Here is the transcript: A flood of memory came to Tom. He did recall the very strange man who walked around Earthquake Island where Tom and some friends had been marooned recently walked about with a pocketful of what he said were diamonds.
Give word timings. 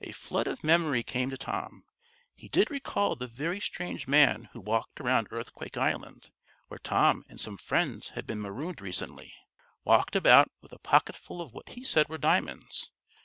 A 0.00 0.10
flood 0.10 0.48
of 0.48 0.64
memory 0.64 1.04
came 1.04 1.30
to 1.30 1.36
Tom. 1.36 1.84
He 2.34 2.48
did 2.48 2.72
recall 2.72 3.14
the 3.14 3.28
very 3.28 3.60
strange 3.60 4.08
man 4.08 4.48
who 4.52 4.60
walked 4.60 5.00
around 5.00 5.28
Earthquake 5.30 5.76
Island 5.76 6.32
where 6.66 6.80
Tom 6.80 7.24
and 7.28 7.38
some 7.40 7.56
friends 7.56 8.08
had 8.16 8.26
been 8.26 8.40
marooned 8.40 8.80
recently 8.80 9.32
walked 9.84 10.16
about 10.16 10.50
with 10.60 10.72
a 10.72 10.80
pocketful 10.80 11.40
of 11.40 11.54
what 11.54 11.68
he 11.68 11.84
said 11.84 12.08
were 12.08 12.18
diamonds. 12.18 12.90